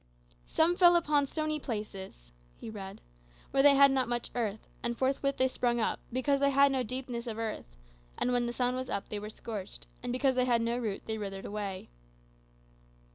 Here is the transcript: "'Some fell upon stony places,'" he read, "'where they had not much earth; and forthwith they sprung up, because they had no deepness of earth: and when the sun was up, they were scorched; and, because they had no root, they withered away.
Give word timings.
"'Some 0.47 0.75
fell 0.75 0.95
upon 0.95 1.27
stony 1.27 1.59
places,'" 1.59 2.31
he 2.57 2.71
read, 2.71 3.01
"'where 3.51 3.61
they 3.61 3.75
had 3.75 3.91
not 3.91 4.09
much 4.09 4.31
earth; 4.33 4.67
and 4.81 4.97
forthwith 4.97 5.37
they 5.37 5.47
sprung 5.47 5.79
up, 5.79 5.99
because 6.11 6.39
they 6.39 6.49
had 6.49 6.71
no 6.71 6.81
deepness 6.81 7.27
of 7.27 7.37
earth: 7.37 7.75
and 8.17 8.31
when 8.33 8.47
the 8.47 8.51
sun 8.53 8.75
was 8.75 8.89
up, 8.89 9.09
they 9.09 9.19
were 9.19 9.29
scorched; 9.29 9.85
and, 10.01 10.11
because 10.11 10.33
they 10.33 10.45
had 10.45 10.63
no 10.63 10.75
root, 10.75 11.03
they 11.05 11.19
withered 11.19 11.45
away. 11.45 11.87